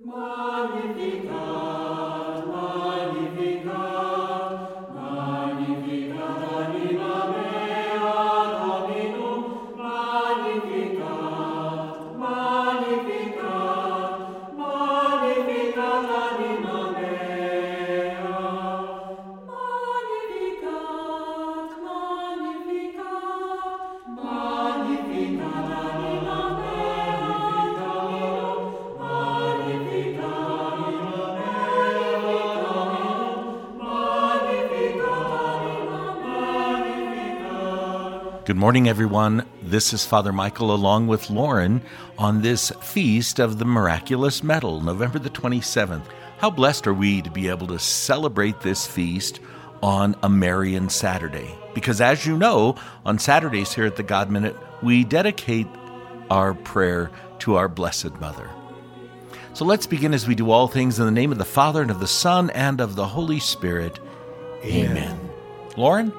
[0.00, 1.95] magnificat.
[38.46, 39.44] Good morning, everyone.
[39.60, 41.82] This is Father Michael along with Lauren
[42.16, 46.04] on this feast of the miraculous medal, November the 27th.
[46.38, 49.40] How blessed are we to be able to celebrate this feast
[49.82, 51.58] on a Marian Saturday?
[51.74, 55.66] Because as you know, on Saturdays here at the God Minute, we dedicate
[56.30, 57.10] our prayer
[57.40, 58.48] to our Blessed Mother.
[59.54, 61.90] So let's begin as we do all things in the name of the Father and
[61.90, 63.98] of the Son and of the Holy Spirit.
[64.62, 64.90] Amen.
[64.92, 65.30] Amen.
[65.76, 66.12] Lauren?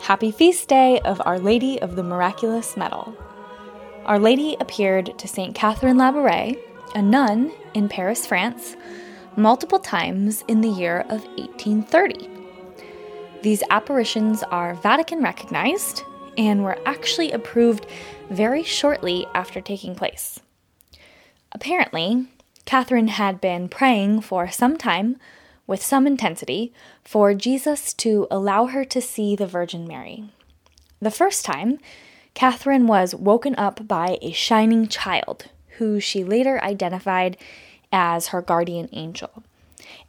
[0.00, 3.14] Happy feast day of Our Lady of the Miraculous Medal.
[4.06, 5.54] Our Lady appeared to St.
[5.54, 6.58] Catherine Labouré,
[6.94, 8.74] a nun in Paris, France,
[9.36, 12.30] multiple times in the year of 1830.
[13.42, 16.02] These apparitions are Vatican recognized
[16.38, 17.84] and were actually approved
[18.30, 20.40] very shortly after taking place.
[21.52, 22.28] Apparently,
[22.64, 25.16] Catherine had been praying for some time
[25.68, 26.72] with some intensity
[27.04, 30.24] for Jesus to allow her to see the Virgin Mary.
[31.00, 31.78] The first time,
[32.34, 37.36] Catherine was woken up by a shining child, who she later identified
[37.92, 39.44] as her guardian angel.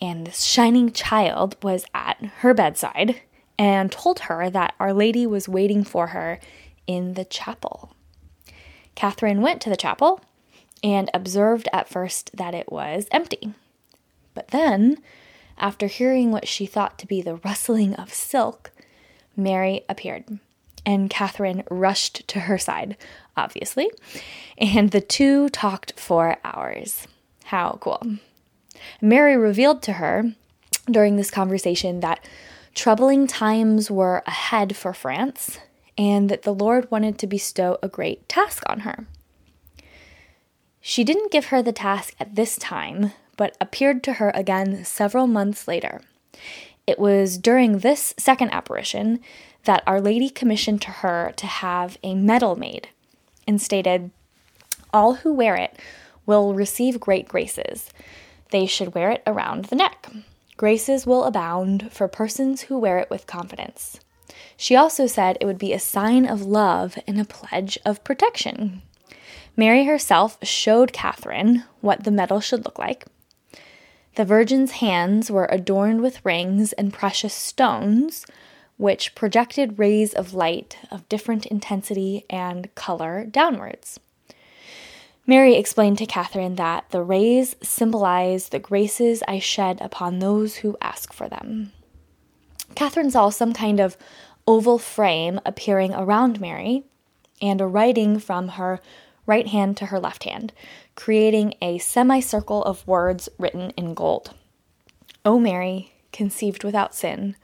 [0.00, 3.22] And this shining child was at her bedside
[3.58, 6.38] and told her that Our Lady was waiting for her
[6.86, 7.94] in the chapel.
[8.94, 10.20] Catherine went to the chapel
[10.82, 13.54] and observed at first that it was empty.
[14.34, 14.98] But then
[15.58, 18.70] after hearing what she thought to be the rustling of silk,
[19.36, 20.38] Mary appeared,
[20.84, 22.96] and Catherine rushed to her side,
[23.36, 23.90] obviously,
[24.58, 27.06] and the two talked for hours.
[27.44, 28.18] How cool.
[29.00, 30.32] Mary revealed to her
[30.90, 32.24] during this conversation that
[32.74, 35.58] troubling times were ahead for France
[35.98, 39.06] and that the Lord wanted to bestow a great task on her.
[40.80, 45.26] She didn't give her the task at this time, but appeared to her again several
[45.26, 46.00] months later.
[46.86, 49.20] It was during this second apparition
[49.64, 52.88] that Our Lady commissioned to her to have a medal made
[53.46, 54.10] and stated,
[54.92, 55.78] All who wear it
[56.24, 57.90] will receive great graces.
[58.50, 60.08] They should wear it around the neck.
[60.56, 64.00] Graces will abound for persons who wear it with confidence.
[64.56, 68.82] She also said it would be a sign of love and a pledge of protection.
[69.56, 73.04] Mary herself showed Catherine what the medal should look like,
[74.16, 78.26] the Virgin's hands were adorned with rings and precious stones,
[78.78, 84.00] which projected rays of light of different intensity and color downwards.
[85.26, 90.78] Mary explained to Catherine that the rays symbolize the graces I shed upon those who
[90.80, 91.72] ask for them.
[92.74, 93.96] Catherine saw some kind of
[94.46, 96.84] oval frame appearing around Mary
[97.42, 98.80] and a writing from her
[99.26, 100.52] right hand to her left hand,
[100.94, 104.34] creating a semicircle of words written in gold.
[105.24, 107.36] O Mary, conceived without sin,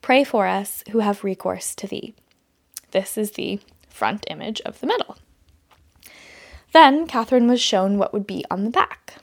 [0.00, 2.14] pray for us who have recourse to thee.
[2.92, 5.16] This is the front image of the medal.
[6.72, 9.14] Then Catherine was shown what would be on the back.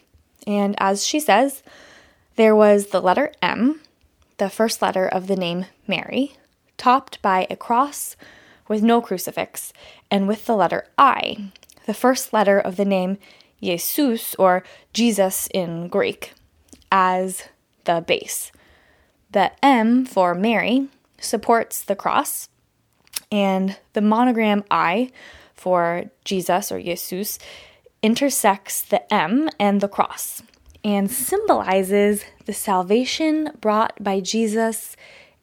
[0.48, 1.64] And as she says,
[2.36, 3.82] there was the letter M,
[4.38, 6.38] the first letter of the name Mary,
[6.78, 8.16] topped by a cross
[8.68, 9.74] with no crucifix,
[10.10, 11.52] and with the letter I,
[11.86, 13.18] the first letter of the name
[13.62, 16.34] Jesus or Jesus in Greek
[16.92, 17.48] as
[17.86, 18.52] the base.
[19.32, 20.88] The M for Mary
[21.20, 22.50] supports the cross,
[23.32, 25.12] and the monogram I
[25.54, 27.40] for Jesus or Jesus
[28.02, 30.42] intersects the M and the cross
[30.84, 34.96] and symbolizes the salvation brought by Jesus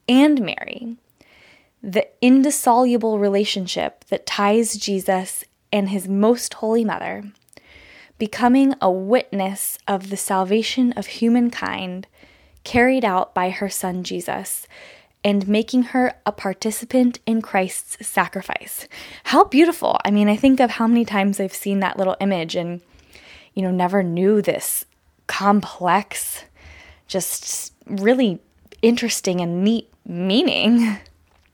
[0.09, 0.97] and Mary,
[1.83, 7.25] the indissoluble relationship that ties Jesus and his most holy mother
[8.19, 12.07] becoming a witness of the salvation of humankind
[12.65, 14.67] carried out by her son Jesus
[15.25, 18.87] and making her a participant in Christ's sacrifice.
[19.25, 19.99] How beautiful.
[20.05, 22.81] I mean, I think of how many times I've seen that little image and,
[23.55, 24.85] you know, never knew this
[25.27, 26.45] complex,
[27.07, 28.41] just really
[28.83, 30.99] interesting and neat meaning.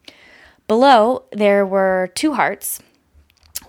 [0.66, 2.80] Below, there were two hearts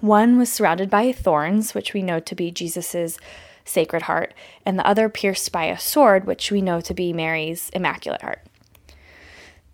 [0.02, 3.18] one was surrounded by thorns, which we know to be Jesus's
[3.64, 4.34] Sacred Heart,
[4.66, 8.42] and the other pierced by a sword, which we know to be Mary's Immaculate Heart.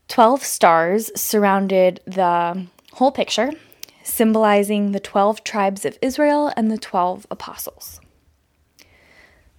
[0.08, 3.52] Twelve stars surrounded the whole picture,
[4.04, 8.00] symbolizing the 12 tribes of Israel and the 12 apostles.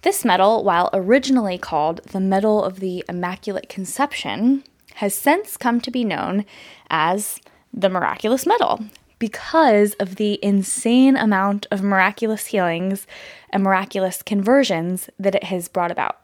[0.01, 4.63] This medal, while originally called the Medal of the Immaculate Conception,
[4.95, 6.45] has since come to be known
[6.89, 7.39] as
[7.73, 8.81] the Miraculous Medal
[9.23, 13.07] because of the insane amount of miraculous healings
[13.51, 16.19] and miraculous conversions that it has brought about.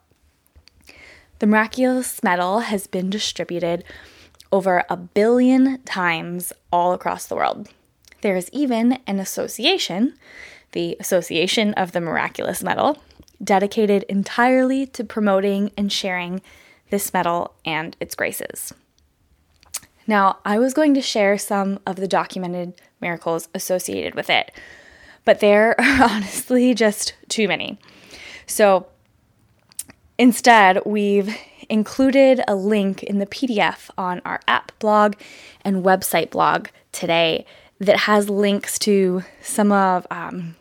[1.38, 3.84] The Miraculous Medal has been distributed
[4.52, 7.70] over a billion times all across the world.
[8.20, 10.18] There is even an association,
[10.72, 12.98] the Association of the Miraculous Medal,
[13.42, 16.42] dedicated entirely to promoting and sharing
[16.90, 18.74] this medal and its graces.
[20.06, 24.50] Now, I was going to share some of the documented miracles associated with it,
[25.24, 27.78] but there are honestly just too many.
[28.46, 28.86] So
[30.18, 31.36] instead, we've
[31.68, 35.14] included a link in the PDF on our app blog
[35.64, 37.46] and website blog today
[37.78, 40.56] that has links to some of um,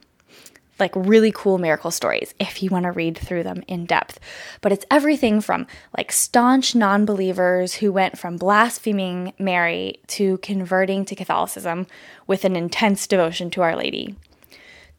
[0.80, 4.20] like really cool miracle stories if you want to read through them in depth.
[4.62, 5.68] But it's everything from
[5.98, 11.88] like staunch non believers who went from blaspheming Mary to converting to Catholicism
[12.28, 14.16] with an intense devotion to Our Lady,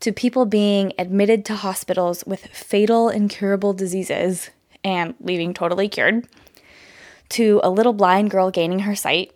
[0.01, 4.51] to people being admitted to hospitals with fatal incurable diseases
[4.83, 6.27] and leaving totally cured,
[7.31, 9.33] to a little blind girl gaining her sight,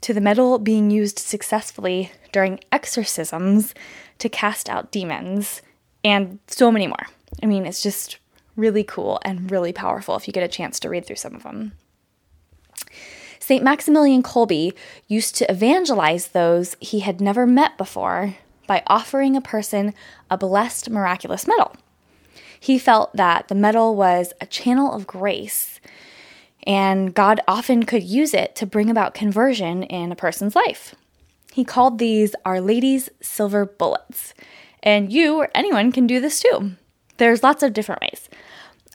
[0.00, 3.74] to the medal being used successfully during exorcisms
[4.18, 5.62] to cast out demons
[6.06, 7.06] and so many more.
[7.42, 8.18] I mean, it's just
[8.54, 11.42] really cool and really powerful if you get a chance to read through some of
[11.42, 11.72] them.
[13.40, 13.62] St.
[13.62, 14.72] Maximilian Kolbe
[15.08, 18.36] used to evangelize those he had never met before
[18.68, 19.94] by offering a person
[20.30, 21.74] a blessed miraculous medal.
[22.58, 25.80] He felt that the medal was a channel of grace,
[26.64, 30.94] and God often could use it to bring about conversion in a person's life.
[31.52, 34.34] He called these Our Lady's Silver Bullets,
[34.86, 36.70] and you or anyone can do this too.
[37.18, 38.30] There's lots of different ways.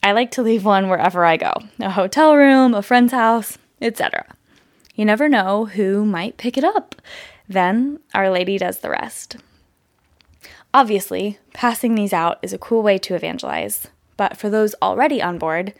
[0.01, 4.25] I like to leave one wherever I go a hotel room, a friend's house, etc.
[4.95, 6.95] You never know who might pick it up.
[7.47, 9.35] Then Our Lady does the rest.
[10.73, 15.38] Obviously, passing these out is a cool way to evangelize, but for those already on
[15.38, 15.73] board,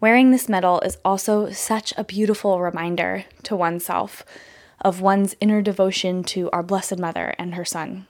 [0.00, 4.24] wearing this medal is also such a beautiful reminder to oneself
[4.80, 8.08] of one's inner devotion to our Blessed Mother and her Son.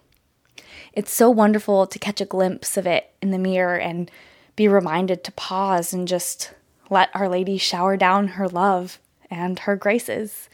[0.96, 4.08] It's so wonderful to catch a glimpse of it in the mirror and
[4.54, 6.54] be reminded to pause and just
[6.88, 10.48] let Our Lady shower down her love and her graces,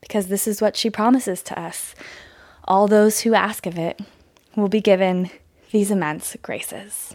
[0.00, 1.94] because this is what she promises to us.
[2.64, 4.00] All those who ask of it
[4.56, 5.30] will be given
[5.70, 7.14] these immense graces.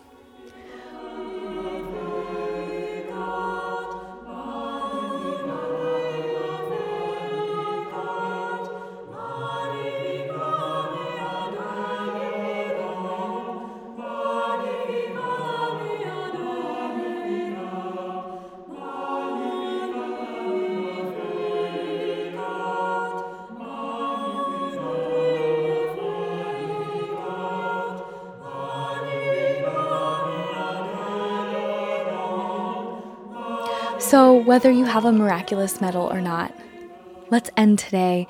[33.99, 36.57] So, whether you have a miraculous medal or not,
[37.29, 38.29] let's end today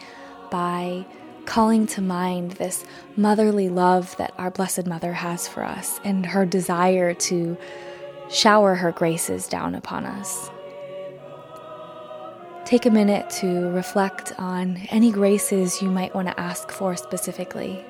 [0.50, 1.06] by
[1.46, 2.84] calling to mind this
[3.16, 7.56] motherly love that our Blessed Mother has for us and her desire to
[8.32, 10.50] shower her graces down upon us.
[12.66, 17.86] Take a minute to reflect on any graces you might want to ask for specifically.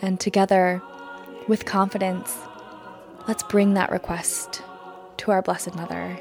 [0.00, 0.80] And together,
[1.48, 2.36] with confidence,
[3.26, 4.62] let's bring that request
[5.18, 6.18] to our Blessed Mother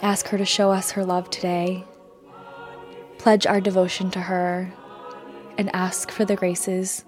[0.00, 1.84] Ask her to show us her love today.
[3.18, 4.72] Pledge our devotion to her
[5.58, 7.04] and ask for the graces.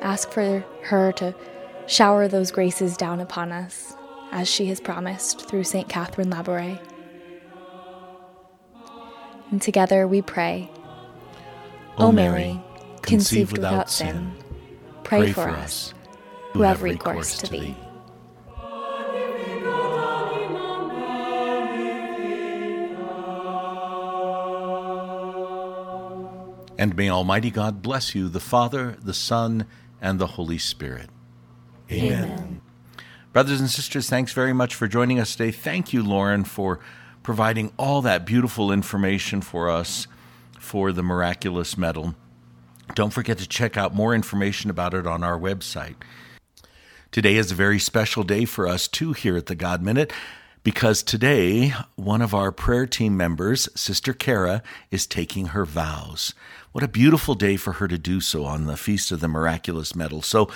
[0.00, 1.34] Ask for her to
[1.86, 3.94] shower those graces down upon us
[4.32, 5.88] as she has promised through St.
[5.88, 6.80] Catherine Labouré.
[9.50, 10.70] And together we pray.
[11.98, 12.60] O Mary,
[13.02, 14.32] conceived without sin,
[15.04, 15.92] pray for us
[16.52, 17.76] who have recourse to thee.
[26.76, 29.66] And may Almighty God bless you, the Father, the Son,
[30.00, 31.08] and the Holy Spirit.
[31.90, 32.24] Amen.
[32.24, 32.60] Amen.
[33.32, 35.50] Brothers and sisters, thanks very much for joining us today.
[35.50, 36.80] Thank you, Lauren, for
[37.22, 40.06] providing all that beautiful information for us
[40.58, 42.14] for the miraculous medal.
[42.94, 45.96] Don't forget to check out more information about it on our website.
[47.10, 50.12] Today is a very special day for us too here at the God Minute
[50.64, 56.34] because today one of our prayer team members, Sister Kara, is taking her vows.
[56.72, 59.94] What a beautiful day for her to do so on the Feast of the Miraculous
[59.94, 60.22] Medal.
[60.22, 60.50] So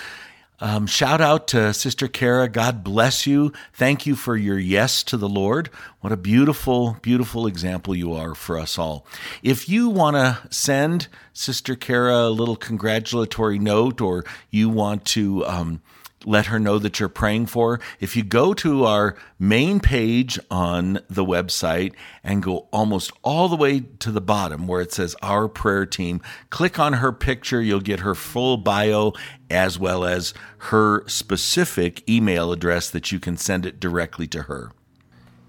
[0.60, 2.48] um, shout out to Sister Kara.
[2.48, 3.52] God bless you.
[3.74, 5.70] Thank you for your yes to the Lord.
[6.00, 9.06] What a beautiful, beautiful example you are for us all.
[9.42, 15.46] If you want to send Sister Kara a little congratulatory note or you want to,
[15.46, 15.80] um,
[16.24, 17.80] let her know that you're praying for.
[18.00, 21.94] If you go to our main page on the website
[22.24, 26.20] and go almost all the way to the bottom where it says Our Prayer Team,
[26.50, 27.62] click on her picture.
[27.62, 29.12] You'll get her full bio
[29.50, 34.72] as well as her specific email address that you can send it directly to her.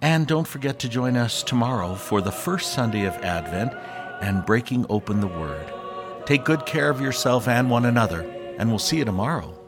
[0.02, 3.74] And don't forget to join us tomorrow for the first Sunday of Advent
[4.22, 5.74] and breaking open the Word.
[6.26, 8.22] Take good care of yourself and one another,
[8.58, 9.59] and we'll see you tomorrow.